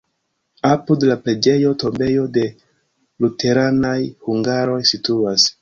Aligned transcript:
Apud 0.69 1.05
la 1.09 1.17
preĝejo 1.25 1.73
tombejo 1.83 2.25
de 2.39 2.47
luteranaj 3.25 3.97
hungaroj 4.29 4.83
situas. 4.95 5.49